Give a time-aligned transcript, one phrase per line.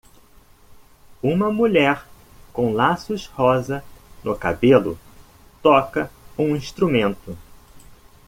[1.21, 2.07] Uma mulher
[2.51, 3.83] com laços rosa
[4.23, 4.99] no cabelo
[5.61, 7.37] toca um instrumento.